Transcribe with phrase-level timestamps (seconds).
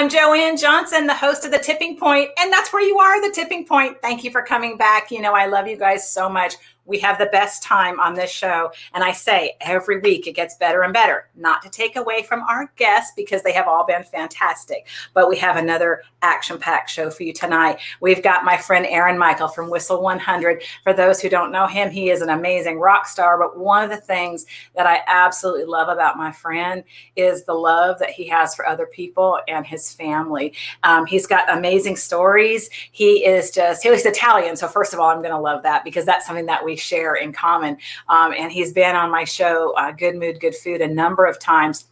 [0.00, 3.34] I'm JoAnn Johnson, the host of The Tipping Point, and that's where you are, The
[3.34, 4.00] Tipping Point.
[4.00, 5.10] Thank you for coming back.
[5.10, 6.54] You know, I love you guys so much.
[6.90, 8.72] We have the best time on this show.
[8.94, 12.40] And I say every week it gets better and better, not to take away from
[12.42, 14.88] our guests because they have all been fantastic.
[15.14, 17.78] But we have another action packed show for you tonight.
[18.00, 20.64] We've got my friend Aaron Michael from Whistle 100.
[20.82, 23.38] For those who don't know him, he is an amazing rock star.
[23.38, 26.82] But one of the things that I absolutely love about my friend
[27.14, 30.54] is the love that he has for other people and his family.
[30.82, 32.68] Um, he's got amazing stories.
[32.90, 34.56] He is just, he's Italian.
[34.56, 37.14] So, first of all, I'm going to love that because that's something that we share
[37.14, 37.76] in common.
[38.08, 41.38] Um, and he's been on my show, uh, Good Mood, Good Food, a number of
[41.38, 41.86] times.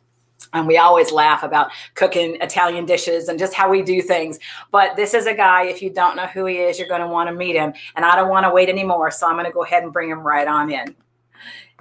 [0.53, 4.39] And we always laugh about cooking Italian dishes and just how we do things.
[4.71, 7.09] But this is a guy, if you don't know who he is, you're going to
[7.09, 7.73] want to meet him.
[7.97, 9.11] And I don't want to wait anymore.
[9.11, 10.95] So I'm going to go ahead and bring him right on in.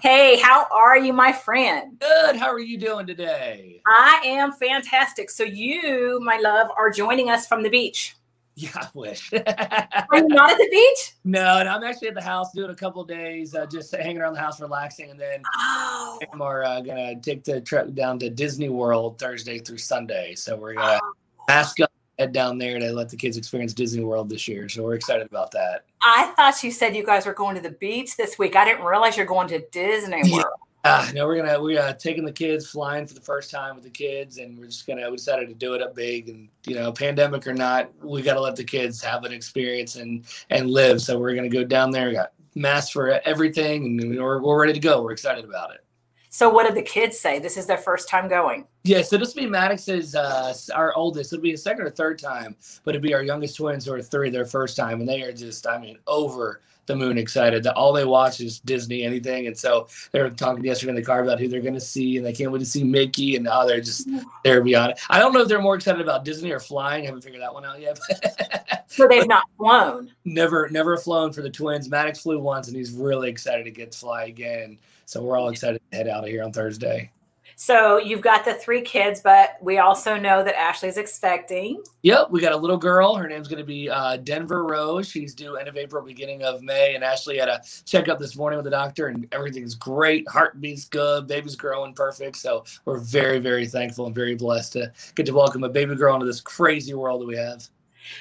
[0.01, 1.97] Hey, how are you, my friend?
[1.99, 2.35] Good.
[2.35, 3.81] How are you doing today?
[3.87, 5.31] I am fantastic.
[5.31, 8.16] So, you, my love, are joining us from the beach.
[8.59, 9.31] Yeah, I wish.
[9.33, 11.13] Are you not at the beach?
[11.23, 14.33] No, no, I'm actually at the house doing a couple days, uh, just hanging around
[14.33, 18.69] the house, relaxing, and then Oh, we're uh, gonna take the trip down to Disney
[18.69, 20.33] World Thursday through Sunday.
[20.33, 21.13] So we're gonna Oh.
[21.47, 24.67] mask up, head down there to let the kids experience Disney World this year.
[24.69, 25.85] So we're excited about that.
[26.01, 28.55] I thought you said you guys were going to the beach this week.
[28.55, 30.41] I didn't realize you're going to Disney Yeah.
[30.87, 33.83] Uh, no, we're gonna we're uh, taking the kids flying for the first time with
[33.83, 36.75] the kids, and we're just gonna we decided to do it up big, and you
[36.75, 40.69] know, pandemic or not, we got to let the kids have an experience and and
[40.69, 41.01] live.
[41.01, 44.79] So we're gonna go down there, got masks for everything, and we're we're ready to
[44.79, 45.01] go.
[45.01, 45.83] We're excited about it.
[46.29, 47.39] So, what did the kids say?
[47.39, 48.67] This is their first time going.
[48.83, 51.33] Yeah, so this will be Maddox's uh, our oldest.
[51.33, 54.01] It'll be a second or third time, but it'll be our youngest twins who are
[54.01, 57.63] three, their first time, and they are just, I mean, over the moon excited.
[57.63, 61.03] That all they watch is Disney, anything, and so they were talking yesterday in the
[61.03, 63.47] car about who they're going to see, and they can't wait to see Mickey, and
[63.49, 64.09] oh, they're just
[64.43, 64.99] they're beyond it.
[65.09, 67.03] I don't know if they're more excited about Disney or flying.
[67.03, 67.99] I haven't figured that one out yet.
[68.89, 70.11] So, they've not flown.
[70.23, 71.89] never, never flown for the twins.
[71.89, 74.79] Maddox flew once, and he's really excited to get to fly again.
[75.05, 77.11] So we're all excited to head out of here on Thursday.
[77.59, 81.81] So, you've got the three kids, but we also know that Ashley's expecting.
[82.03, 83.15] Yep, we got a little girl.
[83.15, 85.09] Her name's going to be uh, Denver Rose.
[85.09, 86.93] She's due end of April, beginning of May.
[86.93, 90.29] And Ashley had a checkup this morning with the doctor, and everything's great.
[90.29, 91.25] Heartbeat's good.
[91.25, 92.35] Baby's growing perfect.
[92.35, 96.13] So we're very, very thankful and very blessed to get to welcome a baby girl
[96.13, 97.67] into this crazy world that we have.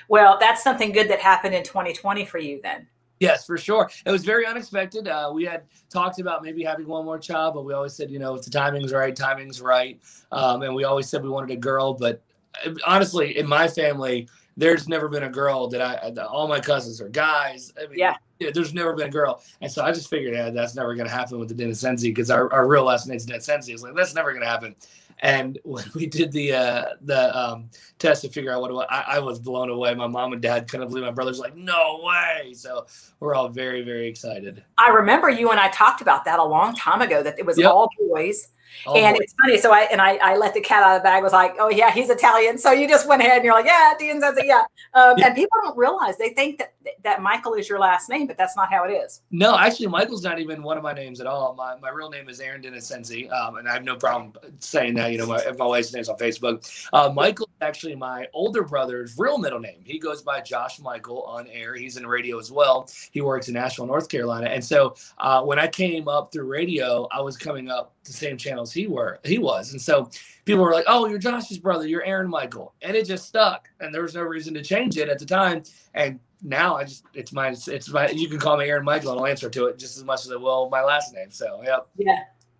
[0.09, 2.87] Well, that's something good that happened in 2020 for you then.
[3.21, 3.91] Yes, for sure.
[4.05, 5.09] It was very unexpected.
[5.09, 8.19] Uh, we had talked about maybe having one more child, but we always said, you
[8.19, 9.99] know, if the timing's right, timing's right.
[10.33, 11.95] Um, and we always said we wanted a girl.
[11.95, 12.23] But
[12.65, 14.29] uh, honestly, in my family,
[14.59, 17.73] there's never been a girl that I, that all my cousins are guys.
[17.83, 18.17] I mean, Yeah.
[18.39, 19.43] there's never been a girl.
[19.61, 22.31] And so I just figured, yeah, that's never going to happen with the Denisensi because
[22.31, 23.71] our, our real last name's Denisensi.
[23.73, 24.75] It's like, that's never going to happen.
[25.21, 28.87] And when we did the uh, the um, test to figure out what it was,
[28.91, 29.95] I, I was blown away.
[29.95, 31.05] My mom and dad couldn't believe.
[31.05, 32.87] My brother's like, "No way!" So
[33.21, 34.63] we're all very, very excited.
[34.79, 37.59] I remember you and I talked about that a long time ago that it was
[37.59, 37.71] Yep.
[37.71, 38.49] all boys.
[38.87, 39.23] Oh, and boy.
[39.23, 39.59] it's funny.
[39.59, 41.23] So I and I, I let the cat out of the bag.
[41.23, 42.59] Was like, oh yeah, he's Italian.
[42.59, 44.65] So you just went ahead and you're like, yeah, Dean says it, yeah.
[44.95, 45.29] Um, Yeah.
[45.29, 46.73] And people don't realize they think that
[47.03, 49.23] that Michael is your last name, but that's not how it is.
[49.31, 51.55] No, actually, Michael's not even one of my names at all.
[51.55, 55.11] My, my real name is Aaron Denisensi, um, and I have no problem saying that.
[55.11, 56.89] You know, my, my wife's name's on Facebook.
[56.93, 59.81] Uh, Michael is actually my older brother's real middle name.
[59.85, 61.75] He goes by Josh Michael on air.
[61.75, 62.89] He's in radio as well.
[63.11, 64.49] He works in Asheville, North Carolina.
[64.49, 68.37] And so uh, when I came up through radio, I was coming up the same
[68.37, 70.11] channels he were he was, and so
[70.45, 71.87] people were like, "Oh, you're Josh's brother.
[71.87, 73.69] You're Aaron Michael," and it just stuck.
[73.81, 75.63] And there was no reason to change it at the time.
[75.95, 79.21] And now I just it's my it's my you can call me Aaron Michael and
[79.21, 81.31] I'll answer to it just as much as I will my last name.
[81.31, 81.89] So yep.
[81.97, 82.19] Yeah.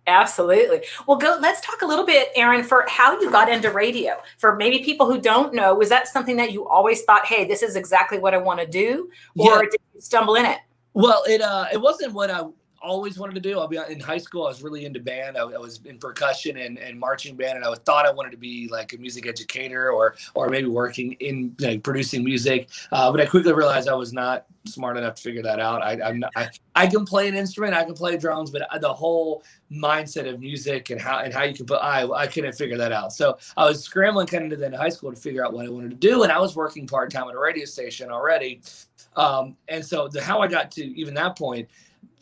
[0.09, 0.83] Absolutely.
[1.05, 1.37] Well, go.
[1.41, 4.13] Let's talk a little bit, Aaron, for how you got into radio.
[4.37, 7.61] For maybe people who don't know, was that something that you always thought, "Hey, this
[7.61, 9.61] is exactly what I want to do," or Yeah.
[9.69, 10.59] did you stumble in it?
[10.93, 12.41] Well, it uh it wasn't what I
[12.81, 13.59] always wanted to do.
[13.59, 14.45] I'll be in high school.
[14.45, 15.37] I was really into band.
[15.37, 18.37] I, I was in percussion and, and marching band, and I thought I wanted to
[18.37, 22.69] be like a music educator or or maybe working in like producing music.
[22.91, 25.81] Uh, but I quickly realized I was not smart enough to figure that out.
[25.81, 29.43] I, not, I I can play an instrument, I can play drums, but the whole
[29.71, 32.91] mindset of music and how and how you can put I I couldn't figure that
[32.91, 33.13] out.
[33.13, 35.91] So I was scrambling kind of the high school to figure out what I wanted
[35.91, 38.61] to do, and I was working part time at a radio station already.
[39.15, 41.67] Um, and so the how I got to even that point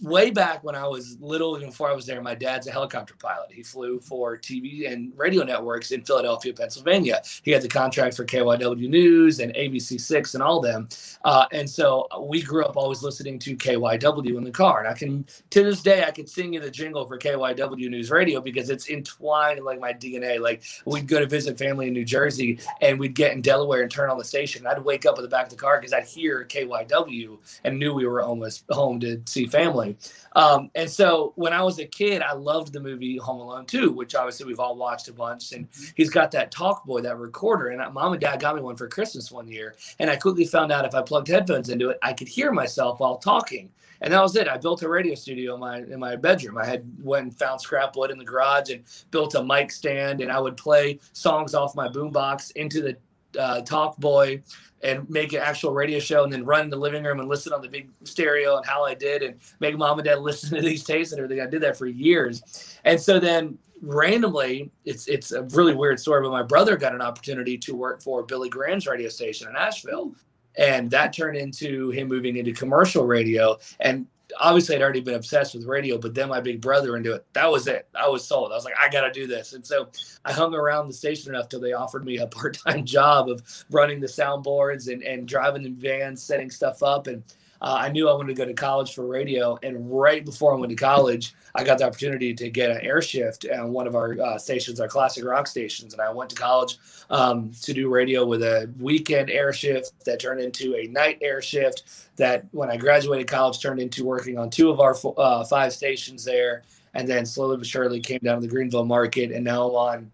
[0.01, 3.15] way back when I was little, even before I was there, my dad's a helicopter
[3.17, 3.51] pilot.
[3.51, 7.21] He flew for TV and radio networks in Philadelphia, Pennsylvania.
[7.43, 10.89] He had the contract for KYW News and ABC Six and all them.
[11.23, 14.79] Uh, and so we grew up always listening to KYW in the car.
[14.79, 18.11] And I can, to this day, I could sing you the jingle for KYW News
[18.11, 20.39] Radio because it's entwined in like my DNA.
[20.39, 23.91] Like we'd go to visit family in New Jersey and we'd get in Delaware and
[23.91, 24.67] turn on the station.
[24.67, 27.93] I'd wake up at the back of the car because I'd hear KYW and knew
[27.93, 29.84] we were almost home to see family.
[30.33, 33.91] Um, and so when I was a kid, I loved the movie Home Alone 2,
[33.91, 35.51] which obviously we've all watched a bunch.
[35.51, 37.69] And he's got that Talkboy, that recorder.
[37.69, 39.75] And mom and dad got me one for Christmas one year.
[39.99, 42.99] And I quickly found out if I plugged headphones into it, I could hear myself
[42.99, 43.71] while talking.
[44.01, 44.47] And that was it.
[44.47, 46.57] I built a radio studio in my in my bedroom.
[46.57, 50.21] I had went and found scrap wood in the garage and built a mic stand,
[50.21, 52.97] and I would play songs off my boombox into the
[53.37, 54.41] uh, Talkboy
[54.83, 57.53] and make an actual radio show and then run in the living room and listen
[57.53, 60.61] on the big stereo and how I did and make mom and dad listen to
[60.61, 61.45] these tapes and everything.
[61.45, 62.77] I did that for years.
[62.83, 67.01] And so then randomly, it's it's a really weird story, but my brother got an
[67.01, 70.13] opportunity to work for Billy Graham's radio station in Asheville.
[70.57, 73.57] And that turned into him moving into commercial radio.
[73.79, 74.07] And
[74.39, 77.25] obviously I'd already been obsessed with radio, but then my big brother into it.
[77.33, 77.87] That was it.
[77.95, 78.51] I was sold.
[78.51, 79.53] I was like, I got to do this.
[79.53, 79.89] And so
[80.23, 83.99] I hung around the station enough till they offered me a part-time job of running
[83.99, 87.07] the soundboards and, and driving in vans, setting stuff up.
[87.07, 87.23] And
[87.61, 89.57] uh, I knew I wanted to go to college for radio.
[89.63, 93.01] And right before I went to college, I got the opportunity to get an air
[93.01, 95.93] shift on one of our uh, stations, our classic rock stations.
[95.93, 96.77] And I went to college
[97.09, 101.41] um, to do radio with a weekend air shift that turned into a night air
[101.41, 101.83] shift.
[102.17, 106.23] That when I graduated college turned into working on two of our uh, five stations
[106.23, 106.63] there.
[106.93, 109.31] And then slowly but surely came down to the Greenville market.
[109.31, 110.11] And now I'm on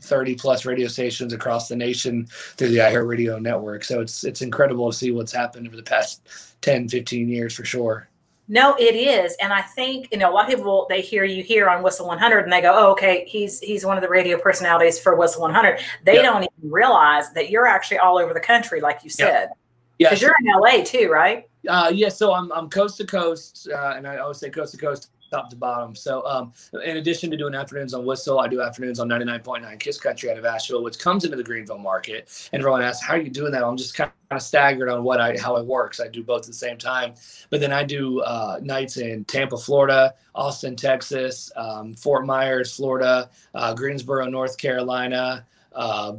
[0.00, 3.84] 30 plus radio stations across the nation through the iHeartRadio network.
[3.84, 6.28] So it's it's incredible to see what's happened over the past
[6.62, 8.08] 10, 15 years for sure.
[8.50, 11.42] No, it is, and I think you know a lot of people they hear you
[11.42, 14.38] here on Whistle 100 and they go, "Oh, okay, he's he's one of the radio
[14.38, 16.22] personalities for Whistle 100." They yep.
[16.22, 19.50] don't even realize that you're actually all over the country, like you said.
[19.98, 21.46] Yeah, because you're in LA too, right?
[21.68, 24.78] Uh, yeah, so I'm I'm coast to coast, uh, and I always say coast to
[24.78, 25.94] coast top to bottom.
[25.94, 26.52] So, um,
[26.84, 30.38] in addition to doing afternoons on Whistle, I do afternoons on 99.9 Kiss Country out
[30.38, 32.48] of Asheville, which comes into the Greenville market.
[32.52, 35.20] And everyone asks, "How are you doing that?" I'm just kind of staggered on what
[35.20, 36.00] I how it works.
[36.00, 37.14] I do both at the same time,
[37.50, 43.30] but then I do uh, nights in Tampa, Florida, Austin, Texas, um, Fort Myers, Florida,
[43.54, 45.46] uh, Greensboro, North Carolina.
[45.72, 46.14] Uh,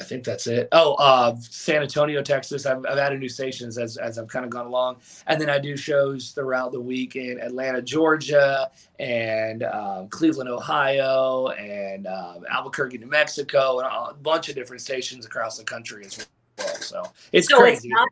[0.00, 0.68] I think that's it.
[0.72, 2.66] Oh, uh, San Antonio, Texas.
[2.66, 4.96] I've, I've added new stations as, as I've kind of gone along.
[5.26, 11.48] And then I do shows throughout the week in Atlanta, Georgia, and um, Cleveland, Ohio,
[11.48, 16.26] and um, Albuquerque, New Mexico, and a bunch of different stations across the country as
[16.58, 16.66] well.
[16.76, 17.02] So
[17.32, 17.88] it's so crazy.
[17.88, 18.08] It's not,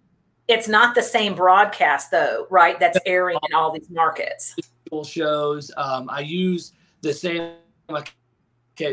[0.48, 2.78] it's not the same broadcast, though, right?
[2.78, 4.54] That's airing in all these markets.
[5.04, 5.70] Shows.
[5.76, 7.52] Um, I use the same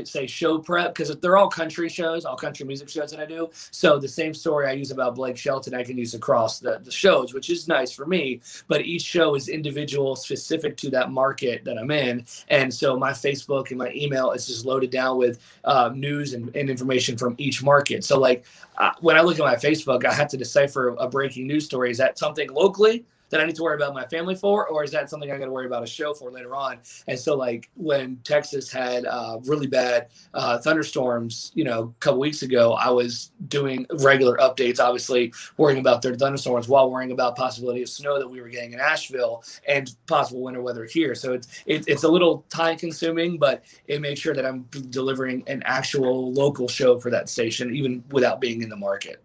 [0.06, 3.50] say show prep because they're all country shows, all country music shows that I do.
[3.72, 6.92] So the same story I use about Blake Shelton, I can use across the, the
[6.92, 8.42] shows, which is nice for me.
[8.68, 12.26] But each show is individual, specific to that market that I'm in.
[12.50, 16.56] And so my Facebook and my email is just loaded down with uh, news and,
[16.56, 18.04] and, information from each market.
[18.04, 18.46] So like
[18.78, 21.92] uh, when I look at my Facebook, I have to decipher a breaking news story.
[21.92, 23.06] Is that something locally?
[23.30, 25.46] That I need to worry about my family for, or is that something I got
[25.46, 26.80] to worry about a show for later on?
[27.08, 32.20] And so, like when Texas had uh, really bad uh, thunderstorms, you know, a couple
[32.20, 37.36] weeks ago, I was doing regular updates, obviously worrying about their thunderstorms while worrying about
[37.36, 41.16] possibility of snow that we were getting in Asheville and possible winter weather here.
[41.16, 45.44] So it's it, it's a little time consuming, but it makes sure that I'm delivering
[45.48, 49.24] an actual local show for that station, even without being in the market.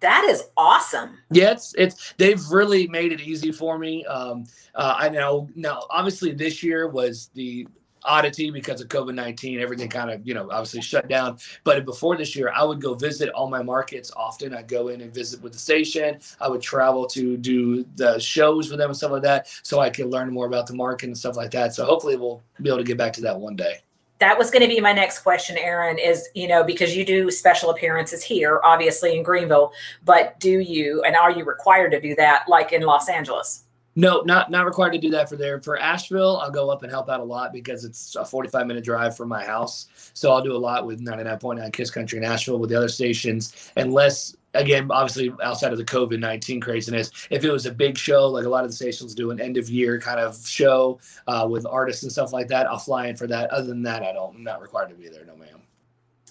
[0.00, 1.18] That is awesome.
[1.30, 4.04] Yeah, it's it's they've really made it easy for me.
[4.06, 5.82] Um, uh, I know now.
[5.90, 7.66] Obviously, this year was the
[8.04, 9.58] oddity because of COVID nineteen.
[9.58, 11.38] Everything kind of you know obviously shut down.
[11.64, 14.54] But before this year, I would go visit all my markets often.
[14.54, 16.20] I'd go in and visit with the station.
[16.40, 19.90] I would travel to do the shows with them and stuff like that, so I
[19.90, 21.74] could learn more about the market and stuff like that.
[21.74, 23.80] So hopefully, we'll be able to get back to that one day
[24.18, 27.30] that was going to be my next question, Aaron, is, you know, because you do
[27.30, 29.72] special appearances here, obviously in Greenville,
[30.04, 33.64] but do you, and are you required to do that like in Los Angeles?
[33.96, 35.60] No, not not required to do that for there.
[35.60, 38.84] For Asheville, I'll go up and help out a lot because it's a 45 minute
[38.84, 39.88] drive from my house.
[40.14, 43.72] So I'll do a lot with 99.9 Kiss Country in Asheville with the other stations,
[43.76, 48.28] unless again, obviously outside of the COVID 19 craziness, if it was a big show,
[48.28, 51.46] like a lot of the stations do an end of year kind of show uh,
[51.48, 53.50] with artists and stuff like that, I'll fly in for that.
[53.50, 55.24] Other than that, I don't, I'm not required to be there.
[55.24, 55.60] No, ma'am.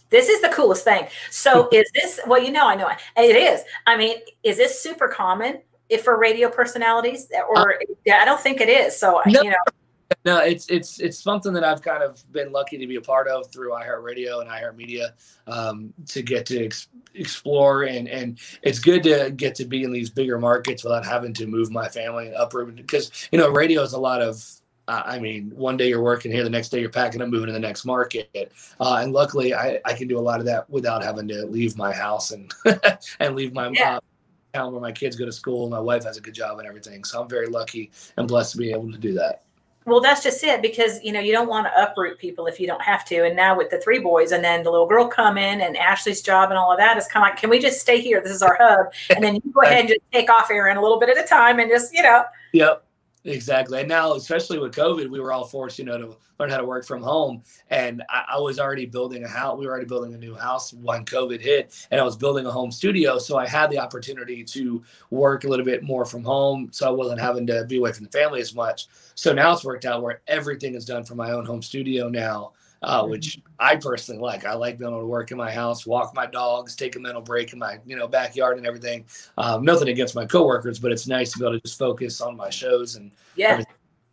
[0.10, 1.08] This is the coolest thing.
[1.32, 3.62] So is this, well, you know, I know it is.
[3.86, 8.42] I mean, is this super common if for radio personalities or uh, yeah, I don't
[8.42, 8.98] think it is.
[8.98, 9.58] So no, you know.
[10.26, 13.28] No, it's it's it's something that I've kind of been lucky to be a part
[13.28, 15.12] of through iHeartRadio and iHeartMedia
[15.48, 19.92] um, to get to ex- explore and and it's good to get to be in
[19.92, 23.82] these bigger markets without having to move my family and uproot because you know radio
[23.82, 24.44] is a lot of
[24.88, 27.48] uh, I mean, one day you're working here, the next day you're packing up, moving
[27.48, 28.54] to the next market.
[28.80, 31.78] Uh, and luckily, I, I can do a lot of that without having to leave
[31.78, 32.54] my house and
[33.20, 34.00] and leave my yeah.
[34.54, 35.70] town where my kids go to school.
[35.70, 38.58] My wife has a good job and everything, so I'm very lucky and blessed to
[38.58, 39.44] be able to do that.
[39.88, 42.68] Well, that's just it because you know you don't want to uproot people if you
[42.68, 43.24] don't have to.
[43.24, 46.22] And now with the three boys and then the little girl come in and Ashley's
[46.22, 48.22] job and all of that is kind of like, can we just stay here?
[48.22, 50.82] This is our hub, and then you go ahead and just take off, Aaron, a
[50.82, 52.26] little bit at a time, and just you know.
[52.52, 52.84] Yep.
[53.28, 53.82] Exactly.
[53.82, 56.66] And now, especially with COVID, we were all forced, you know, to learn how to
[56.66, 57.44] work from home.
[57.70, 59.58] And I, I, was already building a house.
[59.58, 62.52] We were already building a new house when COVID hit, and I was building a
[62.52, 63.18] home studio.
[63.20, 66.70] So I had the opportunity to work a little bit more from home.
[66.72, 68.88] So I wasn't having to be away from the family as much.
[69.16, 72.54] So now it's worked out where everything is done from my own home studio now
[72.84, 74.46] uh, which I personally like.
[74.46, 77.22] I like being able to work in my house, walk my dogs, take a mental
[77.22, 79.06] break in my you know backyard and everything.
[79.38, 82.36] Um, nothing against my coworkers, but it's nice to be able to just focus on
[82.36, 83.64] my shows and yeah.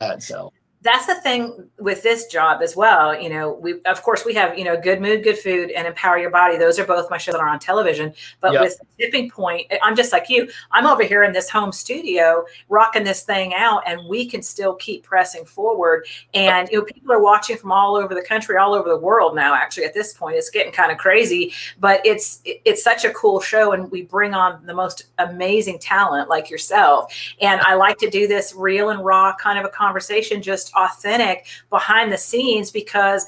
[0.00, 0.52] Like so
[0.84, 3.18] that's the thing with this job as well.
[3.18, 6.18] You know, we of course we have you know good mood, good food, and empower
[6.18, 6.58] your body.
[6.58, 8.12] Those are both my shows that are on television.
[8.42, 8.60] But yep.
[8.60, 10.48] with tipping point, I'm just like you.
[10.70, 14.74] I'm over here in this home studio, rocking this thing out, and we can still
[14.74, 16.06] keep pressing forward.
[16.34, 19.34] And you know, people are watching from all over the country, all over the world
[19.34, 19.54] now.
[19.54, 23.40] Actually, at this point, it's getting kind of crazy, but it's it's such a cool
[23.40, 27.10] show, and we bring on the most amazing talent like yourself.
[27.40, 31.47] And I like to do this real and raw kind of a conversation, just authentic
[31.71, 33.26] behind the scenes because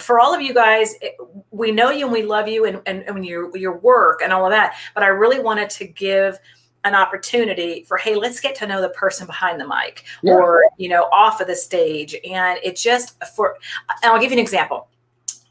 [0.00, 0.94] for all of you guys,
[1.50, 4.44] we know you and we love you and, and, and your, your work and all
[4.44, 4.74] of that.
[4.94, 6.38] But I really wanted to give
[6.84, 10.32] an opportunity for, hey, let's get to know the person behind the mic yeah.
[10.32, 12.16] or, you know, off of the stage.
[12.28, 13.56] And it just for,
[14.02, 14.88] and I'll give you an example.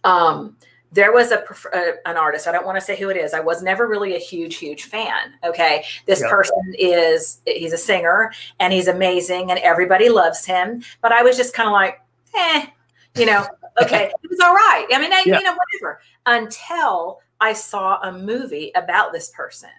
[0.03, 0.57] Um,
[0.91, 3.39] there was a, a, an artist i don't want to say who it is i
[3.39, 5.83] was never really a huge huge fan okay?
[6.05, 6.29] This yep.
[6.29, 11.37] person is he's a singer and he's amazing and everybody loves him but i was
[11.37, 12.01] just kind of like
[12.35, 12.67] eh
[13.15, 13.45] you know?
[13.79, 18.11] Okay it was all right i mean I, you know whatever until i saw a
[18.11, 19.69] movie about this person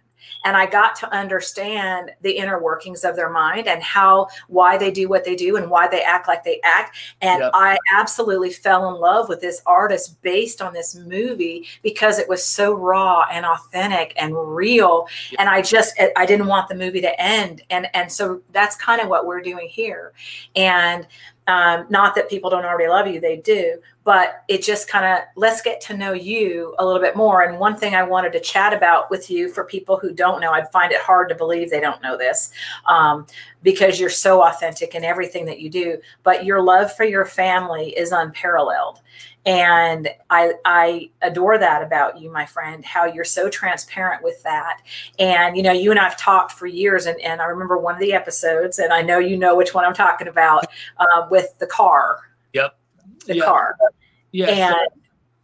[0.45, 4.91] and I got to understand the inner workings of their mind and how why they
[4.91, 6.97] do what they do and why they act like they act.
[7.21, 7.51] And yep.
[7.55, 12.45] I absolutely fell in love with this artist based on this movie because it was
[12.45, 15.07] so raw and authentic and real.
[15.31, 15.41] Yep.
[15.41, 17.63] And I just I didn't want the movie to end.
[17.71, 20.13] And and so that's kind of what we're doing here.
[20.57, 21.07] And
[21.49, 25.25] um, not that people don't already love you, they do, but it just kind of
[25.37, 27.43] let's get to know you a little bit more.
[27.43, 30.53] And one thing I wanted to chat about with you for people who don't know,
[30.53, 32.51] I'd find it hard to believe they don't know this
[32.87, 33.27] um,
[33.63, 37.91] because you're so authentic in everything that you do, but your love for your family
[37.91, 39.01] is unparalleled.
[39.45, 44.81] And I, I adore that about you my friend how you're so transparent with that.
[45.19, 48.01] And you know you and i've talked for years and, and i remember one of
[48.01, 50.67] the episodes and i know you know which one i'm talking about
[50.99, 52.21] uh, with the car.
[52.53, 52.78] Yep
[53.29, 53.45] the yep.
[53.45, 53.77] car
[54.33, 54.77] yeah and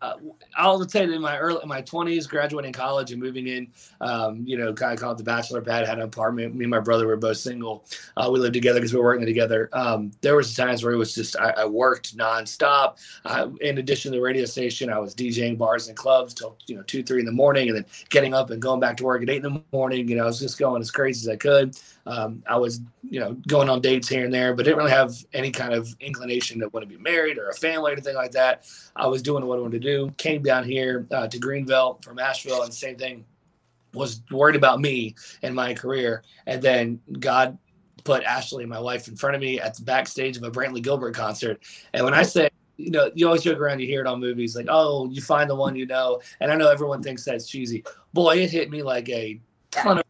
[0.02, 0.16] uh,
[0.56, 3.68] I'll say in my early in my twenties, graduating college and moving in,
[4.00, 6.54] um, you know, kind of called the bachelor pad, had an apartment.
[6.54, 7.84] Me and my brother were both single.
[8.16, 9.68] Uh, we lived together because we were working together.
[9.72, 12.98] Um, there was times where it was just I, I worked nonstop.
[13.24, 16.76] Uh, in addition to the radio station, I was DJing bars and clubs till you
[16.76, 19.22] know two, three in the morning, and then getting up and going back to work
[19.22, 20.08] at eight in the morning.
[20.08, 21.76] You know, I was just going as crazy as I could.
[22.06, 25.14] Um, I was, you know, going on dates here and there, but didn't really have
[25.32, 28.32] any kind of inclination to want to be married or a family or anything like
[28.32, 28.66] that.
[28.94, 30.10] I was doing what I wanted to do.
[30.18, 33.24] Came down here uh, to Greenville from Asheville, and same thing.
[33.92, 37.56] Was worried about me and my career, and then God
[38.02, 41.14] put Ashley, my wife, in front of me at the backstage of a Brantley Gilbert
[41.14, 41.62] concert.
[41.92, 44.56] And when I say you know, you always joke around, you hear it on movies,
[44.56, 46.20] like, oh, you find the one you know.
[46.40, 47.84] And I know everyone thinks that's cheesy.
[48.12, 50.04] Boy, it hit me like a ton of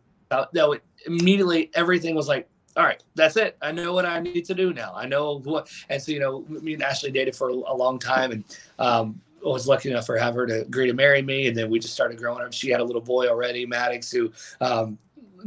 [0.52, 3.56] that would immediately everything was like all right, that's it.
[3.62, 4.92] I know what I need to do now.
[4.96, 8.32] I know what, and so you know, me and Ashley dated for a long time,
[8.32, 8.44] and
[8.80, 9.20] um,
[9.52, 11.94] was lucky enough for have her to agree to marry me, and then we just
[11.94, 12.52] started growing up.
[12.52, 14.98] She had a little boy already, Maddox, who um,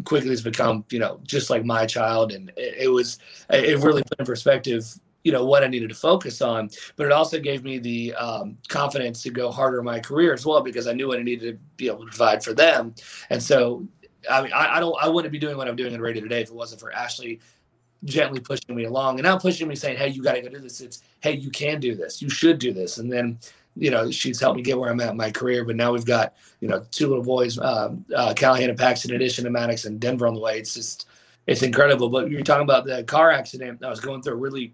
[0.03, 4.03] quickly has become, you know, just like my child, and it, it was it really
[4.03, 7.61] put in perspective you know what I needed to focus on, but it also gave
[7.61, 11.09] me the um, confidence to go harder in my career as well because I knew
[11.09, 12.95] what I needed to be able to provide for them.
[13.29, 13.85] And so
[14.29, 16.41] I mean, I, I, don't, I wouldn't be doing what I'm doing in radio today
[16.41, 17.39] if it wasn't for Ashley
[18.03, 20.59] gently pushing me along and not pushing me saying, "Hey, you got to go do
[20.59, 22.21] this." It's, "Hey, you can do this.
[22.21, 23.39] You should do this." And then
[23.77, 25.63] you know, she's helped me get where I'm at in my career.
[25.63, 29.43] But now we've got, you know, two little boys, um, uh, Callahan and Paxton, addition
[29.45, 30.59] to Maddox and Denver on the way.
[30.59, 31.07] It's just,
[31.45, 32.09] it's incredible.
[32.09, 33.83] But you're talking about the car accident.
[33.83, 34.73] I was going through a really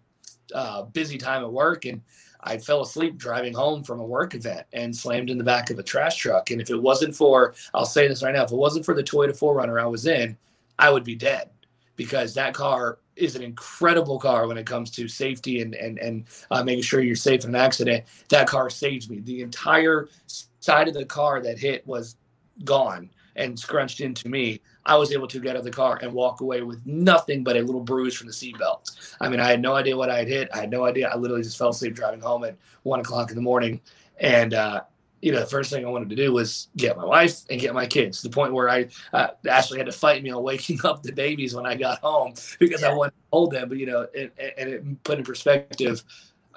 [0.53, 2.01] uh, busy time at work and
[2.45, 5.79] I fell asleep driving home from a work event and slammed in the back of
[5.79, 6.51] a trash truck.
[6.51, 9.03] And if it wasn't for, I'll say this right now, if it wasn't for the
[9.03, 10.37] Toyota 4Runner I was in,
[10.77, 11.49] I would be dead
[11.95, 16.25] because that car is an incredible car when it comes to safety and and and
[16.51, 18.03] uh, making sure you're safe in an accident.
[18.29, 19.19] That car saved me.
[19.19, 20.09] The entire
[20.59, 22.15] side of the car that hit was
[22.63, 24.61] gone and scrunched into me.
[24.85, 27.57] I was able to get out of the car and walk away with nothing but
[27.57, 29.15] a little bruise from the seatbelt.
[29.21, 30.49] I mean, I had no idea what I had hit.
[30.53, 31.09] I had no idea.
[31.09, 33.81] I literally just fell asleep driving home at one o'clock in the morning,
[34.19, 34.81] and uh,
[35.23, 37.73] you know, the first thing I wanted to do was get my wife and get
[37.73, 40.81] my kids to the point where I uh, Ashley had to fight me on waking
[40.83, 42.89] up the babies when I got home because yeah.
[42.89, 43.69] I wanted to hold them.
[43.69, 46.03] But, you know, it, and it put in perspective,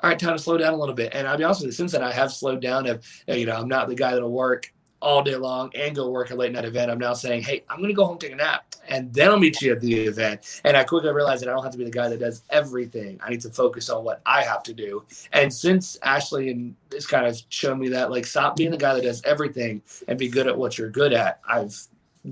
[0.02, 1.14] all right, time to slow down a little bit.
[1.14, 2.88] And I'll be honest with you, since then I have slowed down.
[2.88, 6.30] Of, you know, I'm not the guy that'll work all day long and go work
[6.30, 6.90] a late night event.
[6.90, 9.38] I'm now saying, hey, I'm going to go home take a nap and then I'll
[9.38, 10.60] meet you at the event.
[10.64, 13.20] And I quickly realized that I don't have to be the guy that does everything.
[13.22, 15.04] I need to focus on what I have to do.
[15.32, 18.94] And since Ashley and this kind of shown me that, like, stop being the guy
[18.94, 21.76] that does everything and be good at what you're good at, I've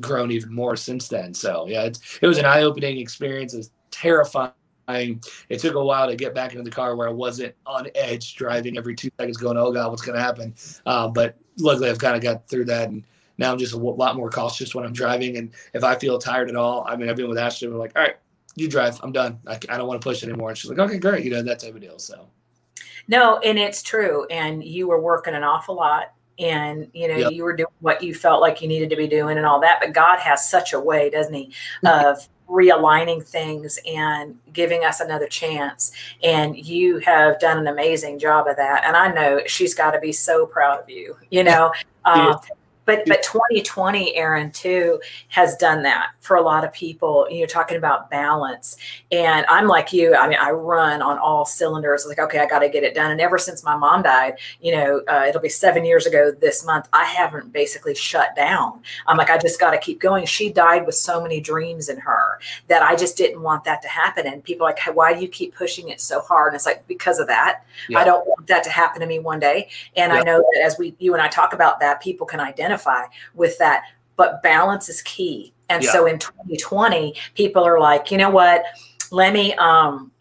[0.00, 1.34] grown even more since then.
[1.34, 3.54] So yeah, it was an eye opening experience.
[3.54, 4.52] It was terrifying.
[4.88, 7.88] I, it took a while to get back into the car where I wasn't on
[7.94, 10.54] edge driving every two seconds going, oh God, what's going to happen?
[10.86, 13.06] Uh, but luckily I've kind of got through that and
[13.38, 15.36] now I'm just a lot more cautious when I'm driving.
[15.36, 17.92] And if I feel tired at all, I mean, I've been with Ashley, we're like,
[17.96, 18.16] all right,
[18.54, 19.40] you drive, I'm done.
[19.46, 20.50] I, I don't want to push anymore.
[20.50, 21.24] And she's like, okay, great.
[21.24, 21.98] You know, that type of deal.
[21.98, 22.28] So.
[23.08, 24.26] No, and it's true.
[24.26, 27.32] And you were working an awful lot and you know yep.
[27.32, 29.78] you were doing what you felt like you needed to be doing and all that
[29.80, 31.52] but god has such a way doesn't he
[31.86, 35.92] of realigning things and giving us another chance.
[36.22, 38.84] And you have done an amazing job of that.
[38.84, 41.72] And i know she's got to be so proud of you you know
[42.04, 42.36] um,
[42.84, 47.26] but but 2020 aaron too has done that for a lot of people.
[47.30, 48.76] You're talking about balance.
[49.12, 52.06] And i'm like you i mean i run on all cylinders.
[52.06, 53.10] Like okay i got to get it done.
[53.10, 56.64] And ever since my mom died you know uh, it'll be seven years ago this
[56.64, 58.82] month i haven't basically shut down.
[59.06, 60.26] I'm like i just got to keep going.
[60.26, 63.88] She died with so many dreams in her that i just didn't want that to
[63.88, 64.26] happen.
[64.26, 66.48] And people like why do you keep pushing it so hard?
[66.48, 67.64] And it's like because of that.
[67.88, 67.98] Yeah.
[67.98, 69.68] i don't want that to happen to me one day.
[69.96, 70.20] And yeah.
[70.20, 73.04] i know that as we you and i talk about that people can identify identify
[73.34, 73.84] with that.
[74.16, 75.52] But balance is key.
[75.68, 75.92] And yeah.
[75.92, 78.64] so in 2020, people are like, you know what?
[79.10, 80.12] Let me um,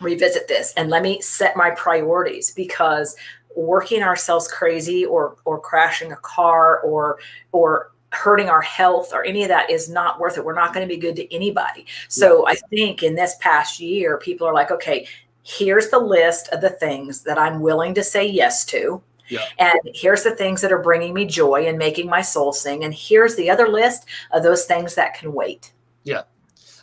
[0.00, 3.16] revisit this and let me set my priorities because
[3.56, 7.18] working ourselves crazy or or crashing a car or
[7.52, 10.44] or hurting our health or any of that is not worth it.
[10.44, 11.86] We're not going to be good to anybody.
[12.08, 15.06] So I think in this past year, people are like, okay,
[15.42, 19.02] here's the list of the things that I'm willing to say yes to.
[19.28, 19.44] Yeah.
[19.58, 22.84] And here's the things that are bringing me joy and making my soul sing.
[22.84, 25.72] And here's the other list of those things that can wait.
[26.04, 26.22] Yeah.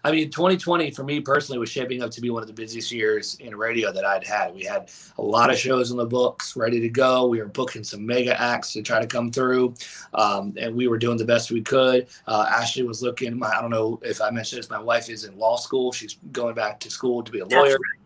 [0.05, 2.91] I mean, 2020 for me personally was shaping up to be one of the busiest
[2.91, 4.53] years in radio that I'd had.
[4.53, 7.25] We had a lot of shows in the books ready to go.
[7.25, 9.73] We were booking some mega acts to try to come through,
[10.13, 12.05] um, and we were doing the best we could.
[12.27, 13.39] Uh, Ashley was looking.
[13.39, 14.69] My, I don't know if I mentioned this.
[14.69, 15.91] My wife is in law school.
[15.91, 17.71] She's going back to school to be a lawyer.
[17.71, 18.04] Right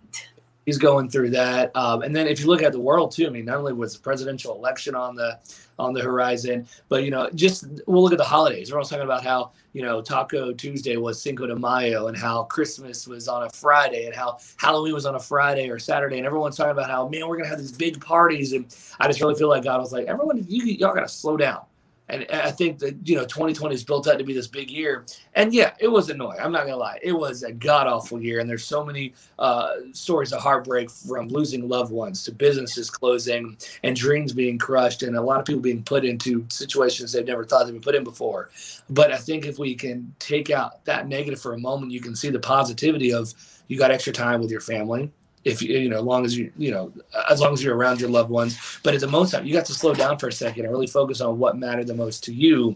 [0.70, 1.76] he's going through that.
[1.76, 3.96] Um, and then if you look at the world too, I mean, not only was
[3.96, 5.40] the presidential election on the
[5.80, 8.72] on the horizon, but you know, just we'll look at the holidays.
[8.72, 12.44] We're also talking about how you know Taco Tuesday was Cinco de Mayo, and how
[12.44, 16.28] Christmas was on a Friday, and how Halloween was on a Friday or Saturday, and
[16.28, 18.66] everyone's talking about how man, we're gonna have these big parties, and
[19.00, 21.62] I just really feel like God was like, everyone, you y'all gotta slow down
[22.10, 25.06] and I think that, you know, 2020 is built out to be this big year.
[25.36, 26.40] And yeah, it was annoying.
[26.42, 27.00] I'm not to lie.
[27.04, 28.40] It was a god awful year.
[28.40, 33.58] And there's so many uh, stories of heartbreak from losing loved ones to businesses closing
[33.84, 37.46] and dreams being crushed and a lot of people being put into situations they've never
[37.46, 38.50] thought they'd be put in before.
[38.90, 42.16] But I think if we can take out that negative for a moment, you can
[42.16, 43.34] see the positivity of
[43.68, 45.12] you got extra time with your family
[45.46, 46.92] if you you know as long as you you know
[47.30, 48.58] as long as you're around your loved ones.
[48.84, 50.88] But at the most time you got to slow down for a second and really
[50.88, 52.76] focus on what mattered the most to you.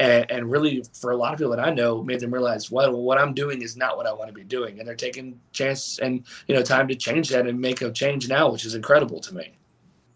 [0.00, 3.00] And, and really for a lot of people that i know made them realize well
[3.00, 4.80] what i'm doing is not what i want to be doing.
[4.80, 8.28] And they're taking chance and you know time to change that and make a change
[8.28, 9.54] now which is incredible to me.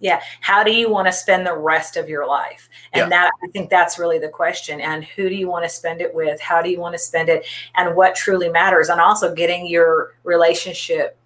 [0.01, 0.21] Yeah.
[0.41, 2.69] How do you want to spend the rest of your life?
[2.93, 3.09] And yeah.
[3.09, 4.81] that i think that's really the question.
[4.81, 6.41] And who do you want to spend it with?
[6.41, 7.47] How do you want to spend it?
[7.77, 8.89] And what truly matters?
[8.89, 11.18] And also getting your relationship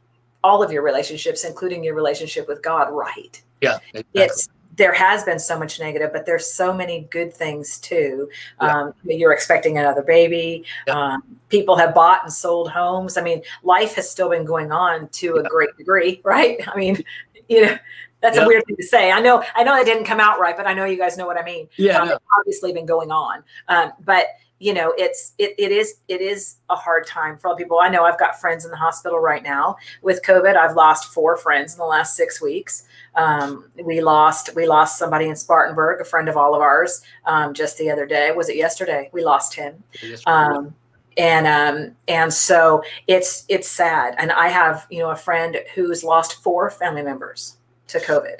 [0.45, 3.41] all of your relationships, including your relationship with God, right.
[3.61, 3.79] Yeah.
[3.95, 4.23] Exactly.
[4.23, 8.31] It's there has been so much negative, but there's so many good things too.
[8.61, 8.85] Yeah.
[8.85, 10.65] Um, you're expecting another baby.
[10.87, 10.95] Yeah.
[10.95, 13.19] Um, people have bought and sold homes.
[13.19, 16.67] I mean, life has still been going on to a great degree, right?
[16.67, 17.03] I mean,
[17.49, 17.77] you know,
[18.23, 19.11] That's a weird thing to say.
[19.11, 21.27] I know, I know it didn't come out right, but I know you guys know
[21.27, 21.69] what I mean.
[21.77, 22.15] Yeah, um, no.
[22.15, 23.43] it's obviously been going on.
[23.69, 24.27] Um, but
[24.63, 27.81] you know, it's it, it is it is a hard time for all people.
[27.81, 30.57] I know I've got friends in the hospital right now with COVID.
[30.57, 32.85] I've lost four friends in the last six weeks.
[33.17, 37.55] Um, we lost we lost somebody in Spartanburg, a friend of all of ours, um,
[37.55, 38.31] just the other day.
[38.31, 39.11] Was it yesterday?
[39.13, 39.83] We lost him
[40.27, 40.75] um,
[41.17, 46.03] and um, and so it's it's sad and i have you know a friend who's
[46.03, 47.57] lost four family members
[47.89, 48.39] to covid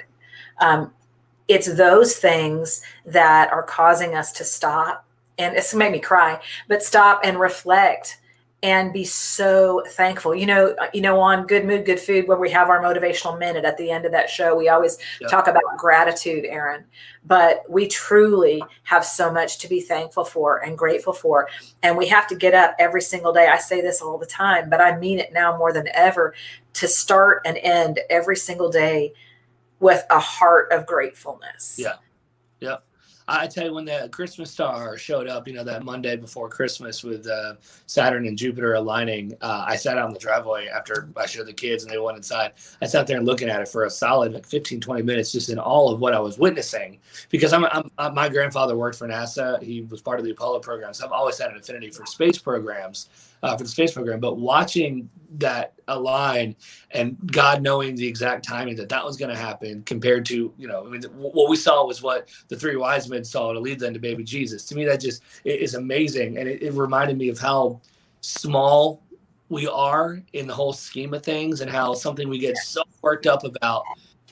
[0.59, 0.91] um,
[1.47, 5.05] it's those things that are causing us to stop
[5.37, 8.19] and it's made me cry but stop and reflect
[8.61, 12.39] and be so thankful you know uh, you know on good mood good food when
[12.39, 15.27] we have our motivational minute at the end of that show we always Yeah.
[15.27, 16.85] talk about gratitude aaron
[17.25, 21.49] but we truly have so much to be thankful for and grateful for
[21.83, 24.69] and we have to get up every single day i say this all the time
[24.69, 26.33] but i mean it now more than ever
[26.73, 29.13] to start and end every single day
[29.81, 31.95] with a heart of gratefulness Yeah.
[32.61, 32.77] Yeah.
[33.27, 37.03] I tell you, when the Christmas star showed up, you know, that Monday before Christmas
[37.03, 37.55] with uh,
[37.85, 41.53] Saturn and Jupiter aligning, uh, I sat out in the driveway after I showed the
[41.53, 42.53] kids and they went inside.
[42.81, 45.49] I sat there and looking at it for a solid like 15, 20 minutes, just
[45.49, 46.99] in all of what I was witnessing.
[47.29, 49.61] Because I'm, I'm, i my grandfather worked for NASA.
[49.61, 50.93] He was part of the Apollo program.
[50.93, 53.09] So I've always had an affinity for space programs,
[53.43, 54.19] uh, for the space program.
[54.19, 56.55] But watching that align
[56.91, 60.67] and God knowing the exact timing that that was going to happen compared to, you
[60.67, 63.79] know, I mean, what we saw was what the three wise men saw to lead
[63.79, 64.65] them to baby Jesus.
[64.65, 66.37] To me, that just is amazing.
[66.37, 67.81] And it, it reminded me of how
[68.21, 69.03] small
[69.49, 73.27] we are in the whole scheme of things and how something we get so worked
[73.27, 73.83] up about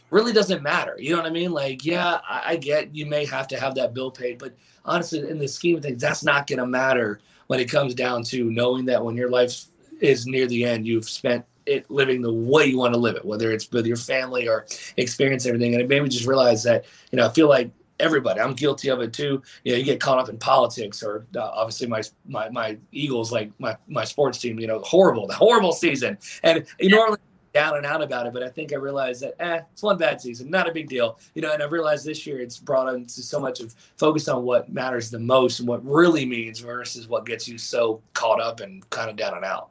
[0.10, 0.95] really doesn't matter.
[0.97, 1.52] You know what I mean?
[1.52, 5.28] Like, yeah, I, I get you may have to have that bill paid, but honestly,
[5.28, 7.19] in the scheme of things, that's not going to matter
[7.52, 9.66] when it comes down to knowing that when your life
[10.00, 13.26] is near the end, you've spent it living the way you want to live it,
[13.26, 15.74] whether it's with your family or experience everything.
[15.74, 18.88] And it made me just realize that, you know, I feel like everybody, I'm guilty
[18.88, 19.44] of it too.
[19.66, 23.34] You know, you get caught up in politics or uh, obviously my, my, my Eagles,
[23.34, 26.18] like my, my sports team, you know, horrible, the horrible season.
[26.44, 27.20] And you normally
[27.54, 30.22] down and out about it, but I think I realized that, eh, it's one bad
[30.22, 31.20] season, not a big deal.
[31.36, 34.44] You know, and I realized this year it's brought into so much of focus on
[34.44, 38.60] what matters the most and what really means versus what gets you so caught up
[38.62, 39.70] and kind of down and out.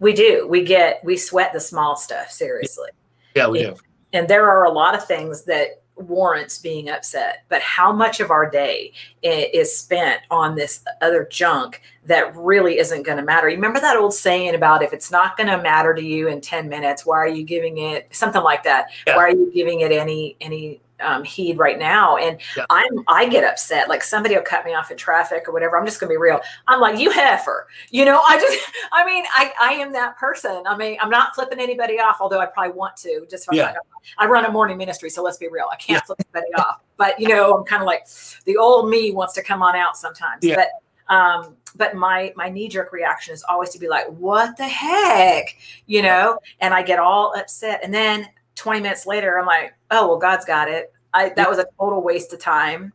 [0.00, 2.88] we do we get we sweat the small stuff seriously
[3.36, 3.70] Yeah, we Yeah.
[3.70, 3.76] do.
[4.12, 8.30] and there are a lot of things that warrants being upset but how much of
[8.30, 13.56] our day is spent on this other junk that really isn't going to matter you
[13.56, 16.68] remember that old saying about if it's not going to matter to you in 10
[16.68, 19.16] minutes why are you giving it something like that Yeah.
[19.16, 22.66] why are you giving it any any um, heed right now and Yeah.
[22.70, 25.84] i'm i get upset like somebody will cut me off in traffic or whatever i'm
[25.86, 28.58] just going to be real i'm like you heifer you know i just
[28.92, 32.40] i mean i i am that person i mean i'm not flipping anybody off although
[32.40, 33.66] i probably want to just Yeah.
[33.66, 33.76] like
[34.18, 35.66] I run a morning ministry, so let's be real.
[35.70, 36.80] I can't flip anybody off.
[36.96, 38.06] But you know, I'm kind of like
[38.46, 40.42] the old me wants to come on out sometimes.
[40.44, 40.56] Yeah.
[40.56, 44.66] But um, but my my knee jerk reaction is always to be like, what the
[44.66, 45.56] heck?
[45.86, 47.80] You know, and I get all upset.
[47.84, 48.28] And then
[48.62, 50.92] 20 minutes later, I'm like, oh well, God's got it.
[51.12, 52.92] I that was a total waste of time.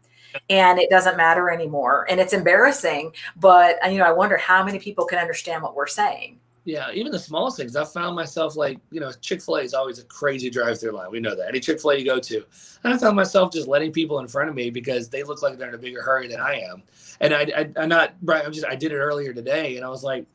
[0.49, 2.05] And it doesn't matter anymore.
[2.09, 3.13] And it's embarrassing.
[3.35, 6.39] But you know, I wonder how many people can understand what we're saying.
[6.63, 7.77] Yeah, even the smallest things.
[7.77, 10.91] I found myself like, you know, Chick fil A is always a crazy drive through
[10.91, 11.09] line.
[11.11, 11.47] We know that.
[11.47, 12.43] Any Chick fil A you go to.
[12.83, 15.57] And I found myself just letting people in front of me because they look like
[15.57, 16.83] they're in a bigger hurry than I am.
[17.21, 18.45] And I, I, I'm not, right.
[18.45, 20.25] I'm just, I did it earlier today and I was like,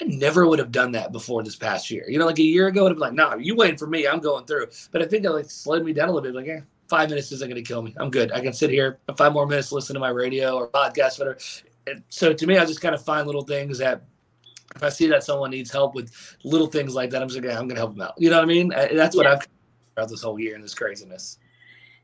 [0.00, 2.04] I never would have done that before this past year.
[2.08, 4.06] You know, like a year ago, I'd have been like, nah, you waiting for me.
[4.06, 4.68] I'm going through.
[4.92, 6.34] But I think it like slowed me down a little bit.
[6.34, 7.94] Like, eh, five minutes isn't going to kill me.
[7.98, 8.32] I'm good.
[8.32, 11.38] I can sit here five more minutes, listen to my radio or podcast, whatever.
[11.86, 14.02] And so to me, I just kind of find little things that
[14.74, 17.50] if I see that someone needs help with little things like that, I'm just like,
[17.50, 18.14] I'm going to help them out.
[18.16, 18.68] You know what I mean?
[18.68, 19.32] That's what Yeah.
[19.32, 19.48] I've
[19.94, 21.38] throughout this whole year in this craziness.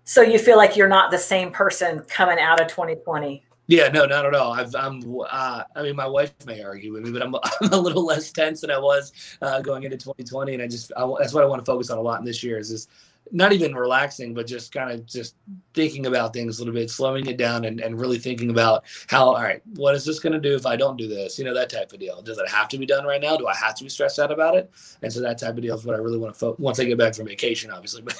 [0.04, 3.44] So you feel like you're not the same person coming out of 2020.
[3.68, 4.52] Yeah, no, not at all.
[4.52, 7.76] I've, I'm, uh, I mean, my wife may argue with me, but I'm, I'm a
[7.76, 11.34] little less tense than I was uh, going into 2020, and I just, I, that's
[11.34, 12.90] what I want to focus on a lot in this year is just
[13.32, 15.34] not even relaxing, but just kind of just
[15.74, 19.26] thinking about things a little bit, slowing it down, and, and really thinking about how,
[19.26, 21.36] all right, what is this going to do if I don't do this?
[21.36, 22.22] You know, that type of deal.
[22.22, 23.36] Does it have to be done right now?
[23.36, 24.70] Do I have to be stressed out about it?
[25.02, 26.84] And so that type of deal is what I really want to focus once I
[26.84, 28.04] get back from vacation, obviously.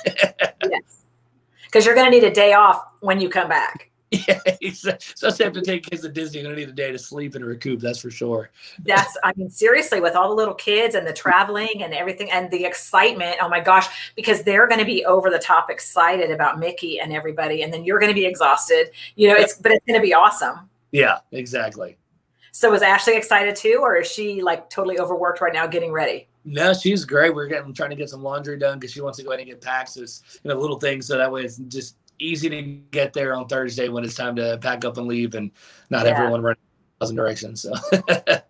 [0.69, 1.05] Yes.
[1.67, 3.91] Because you're going to need a day off when you come back.
[4.11, 6.38] yeah, have to take kids to Disney.
[6.38, 7.81] You're gonna need a day to sleep and recoup.
[7.81, 8.51] That's for sure.
[8.85, 12.49] That's, I mean, seriously, with all the little kids and the traveling and everything and
[12.51, 13.38] the excitement.
[13.40, 17.12] Oh my gosh, because they're going to be over the top excited about Mickey and
[17.12, 17.62] everybody.
[17.62, 18.90] And then you're going to be exhausted.
[19.16, 20.71] You know, it's, but it's going to be awesome.
[20.92, 21.99] Yeah, exactly.
[22.53, 26.29] So is Ashley excited too, or is she like totally overworked right now getting ready?
[26.47, 27.35] No, she's great.
[27.35, 29.49] We're getting trying to get some laundry done because she wants to go ahead and
[29.49, 29.97] get packs.
[29.97, 33.47] It's you know little things so that way it's just easy to get there on
[33.49, 35.51] Thursday when it's time to pack up and leave, and
[35.91, 36.13] not yeah.
[36.13, 36.59] everyone running
[36.99, 37.63] a thousand directions.
[37.63, 37.73] So.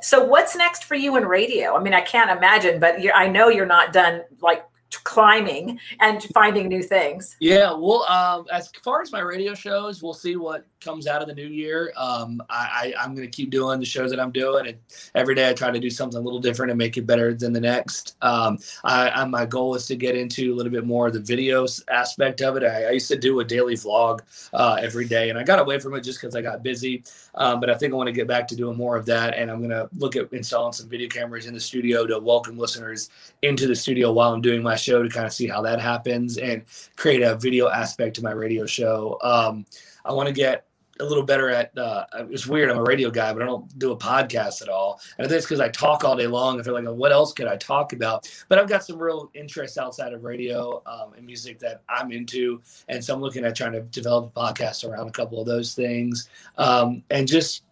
[0.00, 1.76] So what's next for you in radio?
[1.76, 4.64] I mean, I can't imagine, but I know you're not done like
[5.02, 7.36] climbing and finding new things.
[7.40, 11.28] Yeah, well, um, as far as my radio shows, we'll see what comes out of
[11.28, 11.92] the new year.
[11.96, 14.78] Um, I, I am going to keep doing the shows that I'm doing, and
[15.14, 17.52] every day I try to do something a little different and make it better than
[17.52, 18.16] the next.
[18.22, 21.20] Um, I, I my goal is to get into a little bit more of the
[21.20, 22.62] video aspect of it.
[22.62, 24.20] I, I used to do a daily vlog
[24.52, 27.02] uh, every day, and I got away from it just because I got busy.
[27.34, 29.50] Um, but I think I want to get back to doing more of that, and
[29.50, 33.10] I'm going to look at installing some video cameras in the studio to welcome listeners
[33.42, 36.36] into the studio while I'm doing my show to kind of see how that happens
[36.36, 36.62] and
[36.96, 39.18] create a video aspect to my radio show.
[39.22, 39.64] Um,
[40.04, 40.66] I want to get
[41.00, 43.92] a little better at uh, it's weird i'm a radio guy but i don't do
[43.92, 45.00] a podcast at all.
[45.18, 46.60] And i think it's because i talk all day long.
[46.60, 48.28] I feel like what else could i talk about?
[48.48, 52.60] But i've got some real interests outside of radio um, and music that i'm into.
[52.88, 55.74] And so i'm looking at trying to develop a podcast around a couple of those
[55.74, 56.28] things.
[56.58, 57.64] Um, and just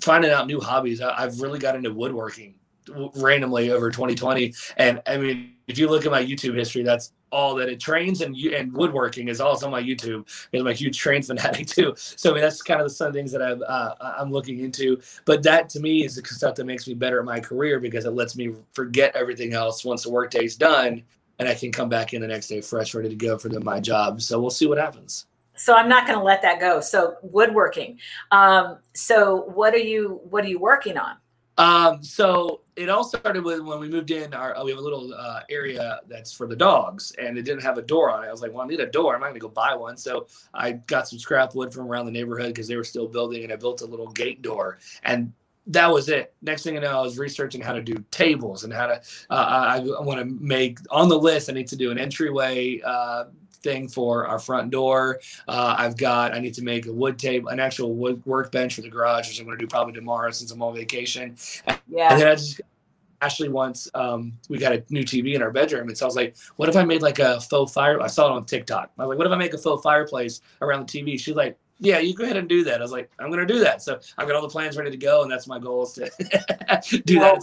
[0.00, 1.00] finding out new hobbies.
[1.00, 2.54] I, i've really got into woodworking
[3.16, 7.54] randomly over 2020 and i mean if you look at my youtube history that's all
[7.54, 10.98] that it trains and and woodworking is also on my YouTube because I'm a huge
[10.98, 11.94] train fanatic too.
[11.96, 15.00] So I mean that's kind of the some things that I'm uh, I'm looking into.
[15.24, 18.04] But that to me is the stuff that makes me better at my career because
[18.04, 21.02] it lets me forget everything else once the workday's done,
[21.38, 23.60] and I can come back in the next day fresh, ready to go for the,
[23.60, 24.20] my job.
[24.20, 25.26] So we'll see what happens.
[25.54, 26.80] So I'm not going to let that go.
[26.80, 27.98] So woodworking.
[28.30, 31.16] Um, so what are you what are you working on?
[31.58, 34.32] Um, so it all started with when we moved in.
[34.32, 37.76] Our we have a little uh, area that's for the dogs, and it didn't have
[37.76, 38.28] a door on it.
[38.28, 39.14] I was like, "Well, I need a door.
[39.14, 42.06] I'm not going to go buy one." So I got some scrap wood from around
[42.06, 44.78] the neighborhood because they were still building, and I built a little gate door.
[45.02, 45.32] And
[45.66, 46.34] that was it.
[46.40, 48.94] Next thing you know, I was researching how to do tables and how to.
[49.28, 51.50] Uh, I, I want to make on the list.
[51.50, 53.24] I need to do an entryway uh,
[53.62, 55.20] thing for our front door.
[55.48, 58.82] Uh, I've got, I need to make a wood table, an actual wood workbench for
[58.82, 61.36] the garage, which I'm going to do probably tomorrow since I'm on vacation.
[61.88, 62.12] Yeah.
[62.12, 62.60] And then I just,
[63.22, 65.88] Ashley wants, um, we got a new TV in our bedroom.
[65.88, 68.00] And so I was like, what if I made like a faux fire?
[68.00, 68.90] I saw it on TikTok.
[68.98, 71.20] I was like, what if I make a faux fireplace around the TV?
[71.20, 72.80] She's like, yeah, you go ahead and do that.
[72.80, 73.82] I was like, I'm going to do that.
[73.82, 75.22] So I've got all the plans ready to go.
[75.22, 76.10] And that's my goal is to
[77.04, 77.42] do that.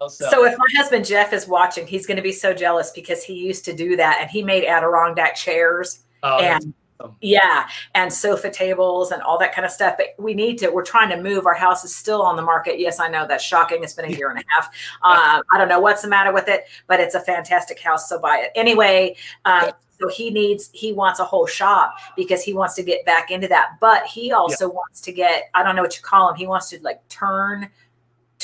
[0.00, 0.08] So.
[0.08, 0.44] so.
[0.44, 3.64] if my husband Jeff is watching, he's going to be so jealous because he used
[3.66, 6.00] to do that and he made Adirondack chairs.
[6.22, 6.74] Oh, and
[7.20, 9.96] yeah, and sofa tables and all that kind of stuff.
[9.96, 10.70] But we need to.
[10.70, 11.46] We're trying to move.
[11.46, 12.78] Our house is still on the market.
[12.78, 13.82] Yes, I know that's shocking.
[13.82, 14.70] It's been a year and a half.
[15.02, 18.08] Uh, I don't know what's the matter with it, but it's a fantastic house.
[18.08, 19.16] So buy it anyway.
[19.44, 20.70] Um, so he needs.
[20.72, 23.76] He wants a whole shop because he wants to get back into that.
[23.80, 24.74] But he also yeah.
[24.74, 25.50] wants to get.
[25.54, 26.36] I don't know what you call him.
[26.36, 27.70] He wants to like turn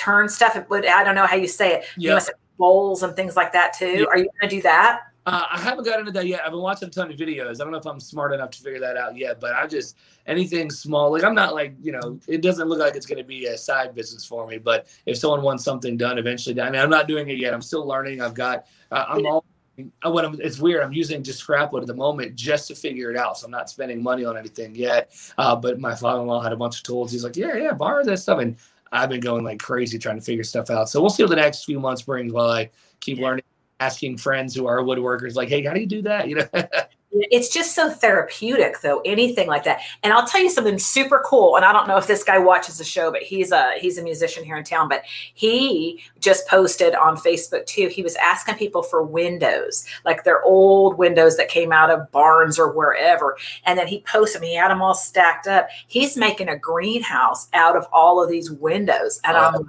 [0.01, 0.57] turn stuff.
[0.57, 1.85] I don't know how you say it.
[1.97, 2.11] Yeah.
[2.11, 3.87] You must have bowls and things like that too.
[3.87, 4.05] Yeah.
[4.05, 5.01] Are you going to do that?
[5.27, 6.41] Uh, I haven't gotten into that yet.
[6.45, 7.61] I've been watching a ton of videos.
[7.61, 9.97] I don't know if I'm smart enough to figure that out yet, but I just
[10.27, 11.13] anything small.
[11.13, 13.59] Like I'm not like you know, it doesn't look like it's going to be a
[13.59, 14.57] side business for me.
[14.57, 17.53] But if someone wants something done eventually, I mean, I'm not doing it yet.
[17.53, 18.23] I'm still learning.
[18.23, 18.67] I've got.
[18.91, 19.45] Uh, I'm all.
[20.03, 20.83] What I'm, it's weird.
[20.83, 23.39] I'm using just scrap wood at the moment just to figure it out.
[23.39, 25.11] So I'm not spending money on anything yet.
[25.39, 27.13] Uh, but my father-in-law had a bunch of tools.
[27.13, 28.41] He's like, yeah, yeah, borrow that stuff.
[28.41, 28.57] And
[28.93, 30.89] I've been going like crazy trying to figure stuff out.
[30.89, 33.45] So we'll see what the next few months brings while I keep learning,
[33.79, 36.29] asking friends who are woodworkers, like, hey, how do you do that?
[36.29, 36.49] You know.
[37.13, 39.81] it's just so therapeutic though anything like that.
[40.03, 42.79] And i'll tell you something super cool and i don't know if this guy watches
[42.79, 45.03] the show but he's a he's a musician here in town but
[45.35, 47.89] he just posted on facebook too.
[47.89, 52.59] He was asking people for windows like their old windows that came out of barns
[52.59, 53.37] or wherever.
[53.65, 54.49] And then he posted them.
[54.49, 55.69] He had them all stacked up.
[55.87, 59.21] He's making a greenhouse out of all of these windows.
[59.25, 59.65] And i'm like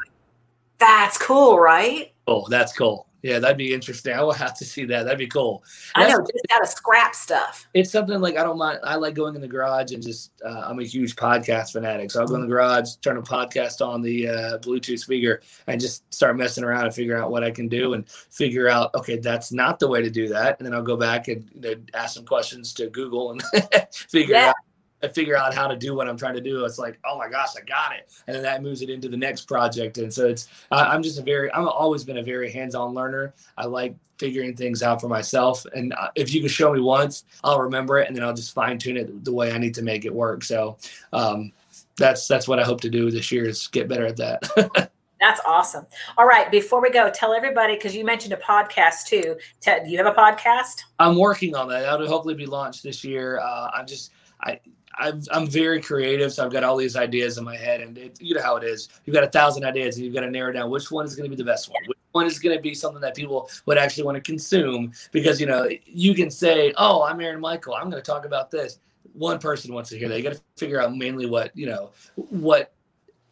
[0.78, 2.12] that's cool right?
[2.28, 4.14] Oh that's cool yeah, that'd be interesting.
[4.14, 5.04] I will have to see that.
[5.04, 5.64] That'd be cool.
[5.96, 7.68] I know, just out of scrap stuff.
[7.74, 8.80] It's something like I don't mind.
[8.84, 10.32] I like going in the garage and just.
[10.44, 13.86] Uh, I'm a huge podcast fanatic, so I'll go in the garage, turn a podcast
[13.86, 17.52] on the uh, Bluetooth speaker, and just start messing around and figure out what I
[17.52, 18.94] can do and figure out.
[18.96, 21.62] Okay, that's not the way to do that, and then I'll go back and you
[21.62, 23.44] know, ask some questions to Google and
[23.92, 24.50] figure yeah.
[24.50, 24.56] out
[25.04, 26.64] I figure out how to do what I'm trying to do.
[26.66, 29.18] It's like, oh my gosh, I got it, and then that moves it into the
[29.18, 29.98] next project.
[29.98, 33.34] And so it's, I'm just a very, I've always been a very hands-on learner.
[33.58, 37.26] I like figuring things out for myself, and uh, if you can show me once,
[37.44, 39.82] I'll remember it, and then I'll just fine tune it the way I need to
[39.82, 40.44] make it work.
[40.44, 40.78] So
[41.14, 41.52] um,
[41.98, 44.92] that's that's what I hope to do this year is get better at that.
[45.22, 45.86] That's awesome.
[46.18, 49.36] All right, before we go, tell everybody because you mentioned a podcast too.
[49.60, 50.82] Ted, do you have a podcast?
[50.98, 51.82] I'm working on that.
[51.82, 53.40] That'll hopefully be launched this year.
[53.40, 54.60] Uh, I'm just I
[54.98, 58.22] i am very creative, so I've got all these ideas in my head, and it,
[58.22, 58.90] you know how it is.
[59.06, 61.30] You've got a thousand ideas, and you've got to narrow down which one is going
[61.30, 61.82] to be the best one.
[61.88, 65.40] Which one is going to be something that people would actually want to consume because
[65.40, 67.76] you know you can say, "Oh, I'm Aaron Michael.
[67.76, 68.80] I'm going to talk about this."
[69.14, 70.18] One person wants to hear that.
[70.18, 72.74] You got to figure out mainly what you know what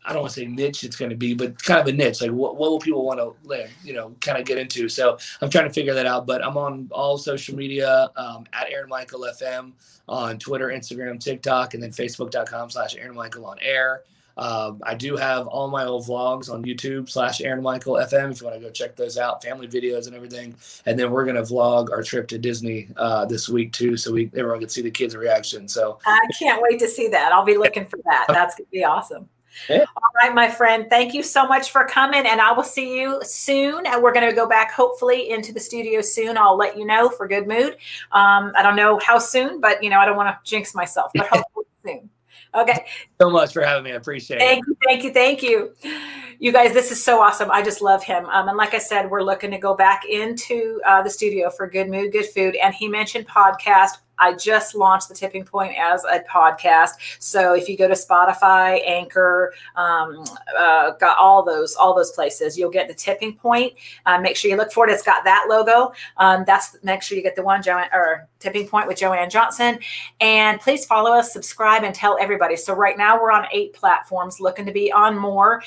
[0.05, 2.21] I don't want to say niche it's going to be, but kind of a niche.
[2.21, 4.87] Like what, what will people want to live, you know, kind of get into?
[4.89, 6.25] So I'm trying to figure that out.
[6.25, 9.73] But I'm on all social media um, at Aaron Michael FM
[10.07, 14.03] on Twitter, Instagram, TikTok, and then Facebook.com slash Aaron Michael on air.
[14.39, 18.39] Um, I do have all my old vlogs on YouTube slash Aaron Michael FM if
[18.39, 20.55] you want to go check those out, family videos and everything.
[20.85, 24.31] And then we're gonna vlog our trip to Disney uh, this week too, so we
[24.37, 25.67] everyone can see the kids' reaction.
[25.67, 27.33] So I can't wait to see that.
[27.33, 28.25] I'll be looking for that.
[28.29, 29.27] That's gonna be awesome.
[29.69, 29.85] Yeah.
[29.95, 30.87] All right, my friend.
[30.89, 33.85] Thank you so much for coming, and I will see you soon.
[33.85, 36.37] And we're going to go back, hopefully, into the studio soon.
[36.37, 37.77] I'll let you know for good mood.
[38.11, 41.11] Um, I don't know how soon, but you know, I don't want to jinx myself,
[41.13, 42.09] but hopefully soon.
[42.55, 42.85] Okay.
[43.21, 43.91] So much for having me.
[43.91, 44.77] I appreciate thank it.
[44.87, 45.13] Thank you.
[45.13, 45.73] Thank you.
[45.83, 45.99] Thank you.
[46.39, 47.51] You guys, this is so awesome.
[47.51, 48.25] I just love him.
[48.27, 51.67] Um, and like I said, we're looking to go back into uh, the studio for
[51.69, 52.55] Good Mood, Good Food.
[52.55, 53.97] And he mentioned podcast.
[54.19, 56.91] I just launched the Tipping Point as a podcast.
[57.19, 60.23] So if you go to Spotify, Anchor, um,
[60.57, 63.73] uh, got all those all those places, you'll get the Tipping Point.
[64.05, 64.91] Uh, make sure you look for it.
[64.91, 65.93] It's got that logo.
[66.17, 69.79] Um, that's make sure you get the one JoAnn or Tipping Point with JoAnn Johnson.
[70.19, 72.55] And please follow us, subscribe, and tell everybody.
[72.55, 75.63] So right now we're on eight platforms, looking to be on more.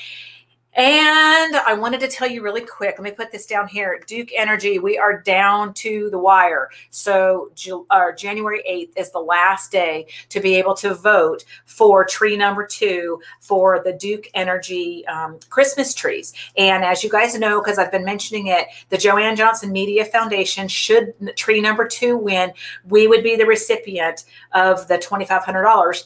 [0.75, 2.95] And I wanted to tell you really quick.
[2.97, 4.01] Let me put this down here.
[4.07, 6.69] Duke Energy, we are down to the wire.
[6.89, 7.51] So
[7.91, 12.65] uh, January 8th is the last day to be able to vote for tree number
[12.65, 16.33] two for the Duke Energy um, Christmas trees.
[16.57, 20.67] And as you guys know, because I've been mentioning it, the JoAnn Johnson Media Foundation,
[20.67, 22.51] should tree number two win,
[22.85, 26.05] we would be the recipient of the $2,500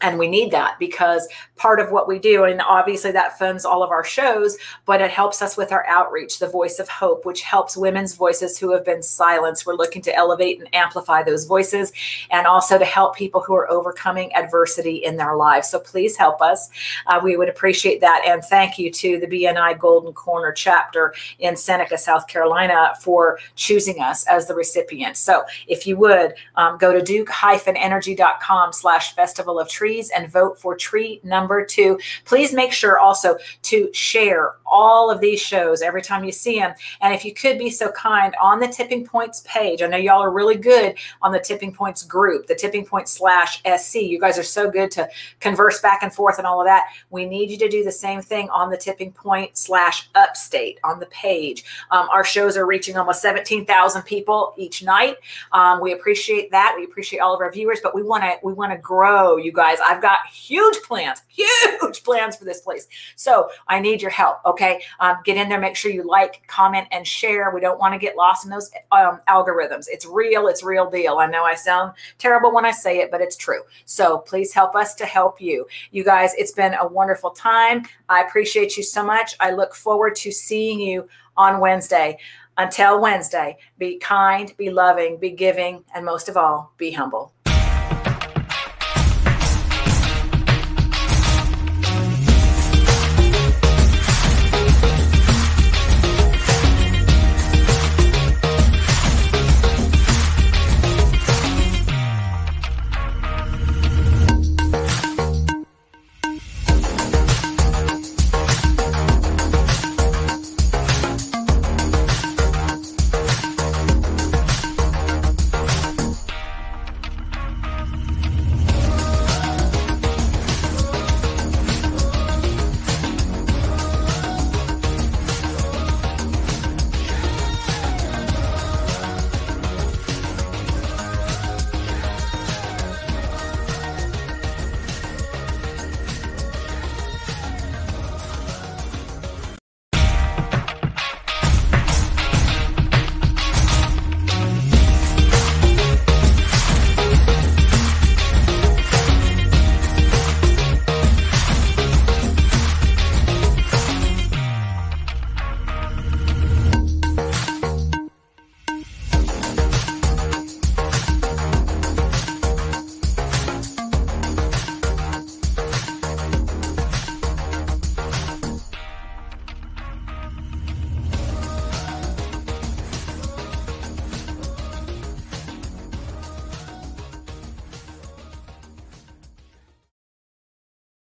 [0.00, 3.82] and we need that because part of what we do and obviously that funds all
[3.82, 7.42] of our shows but it helps us with our outreach the voice of hope which
[7.42, 9.66] helps women's voices who have been silenced.
[9.66, 11.92] We're looking to elevate and amplify those voices
[12.30, 15.68] and also to help people who are overcoming adversity in their lives.
[15.68, 16.70] So please help us.
[17.06, 18.22] Uh, we would appreciate that.
[18.26, 24.00] And thank you to the bni golden corner chapter in seneca south carolina for choosing
[24.00, 25.16] us as the recipient.
[25.16, 30.76] So if you would um, go to duke-energy.com slash festival of trees and vote for
[30.76, 31.98] tree number two.
[32.24, 36.74] Please make sure also to share all of these shows every time you see them.
[37.00, 40.22] And if you could be so kind on the Tipping Points page, I know y'all
[40.22, 43.96] are really good on the Tipping Points group, the Tipping Point slash SC.
[43.96, 45.08] You guys are so good to
[45.40, 46.86] converse back and forth and all of that.
[47.10, 51.00] We need you to do the same thing on the Tipping Point slash Upstate on
[51.00, 51.64] the page.
[51.90, 55.16] Um, our shows are reaching almost 17,000 people each night.
[55.52, 56.74] Um, we appreciate that.
[56.76, 59.52] We appreciate all of our viewers, but we want to we want to grow, you
[59.52, 59.78] guys.
[59.84, 62.86] I've got huge plans, huge plans for this place.
[63.16, 64.38] So I need your help.
[64.60, 64.82] Okay.
[65.00, 67.50] Um, get in there, make sure you like, comment, and share.
[67.50, 69.86] We don't want to get lost in those um, algorithms.
[69.88, 71.16] It's real, it's real deal.
[71.16, 73.62] I know I sound terrible when I say it, but it's true.
[73.86, 75.66] So please help us to help you.
[75.92, 77.86] You guys, it's been a wonderful time.
[78.10, 79.34] I appreciate you so much.
[79.40, 82.18] I look forward to seeing you on Wednesday.
[82.58, 87.32] Until Wednesday, be kind, be loving, be giving, and most of all, be humble.